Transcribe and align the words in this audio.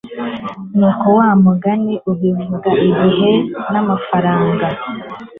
nkuko 0.75 1.07
wa 1.17 1.29
mugani 1.43 1.95
ubivuga, 2.11 2.69
igihe 3.01 3.31
ni 3.71 3.77
amafaranga 3.81 4.67